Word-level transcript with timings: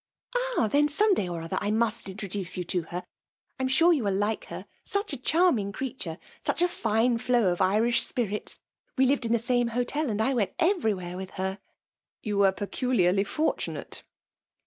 "Ah! 0.35 0.67
then^ 0.67 0.89
some 0.89 1.13
day 1.13 1.29
or 1.29 1.43
other 1.43 1.59
I 1.61 1.69
must 1.69 2.09
intro* 2.09 2.27
duce 2.27 2.57
you 2.57 2.63
to 2.63 2.81
her. 2.89 3.03
I 3.59 3.61
am 3.61 3.67
sure 3.67 3.93
you 3.93 4.03
will 4.05 4.15
like 4.15 4.45
her, 4.45 4.65
such 4.83 5.13
a 5.13 5.17
charming 5.17 5.71
creature! 5.71 6.17
Such 6.41 6.63
a 6.63 6.67
fine 6.67 7.19
flow 7.19 7.51
of 7.53 7.61
Irish 7.61 8.01
spirits!— 8.01 8.57
We 8.97 9.05
lived 9.05 9.27
in 9.27 9.31
the 9.31 9.37
same 9.37 9.67
hotel, 9.67 10.09
and 10.09 10.19
I 10.19 10.33
went 10.33 10.55
everywhere 10.57 11.17
with 11.17 11.29
her." 11.37 11.59
*' 11.91 12.23
You 12.23 12.37
were 12.39 12.51
peculiarly 12.51 13.25
fortunate 13.25 14.01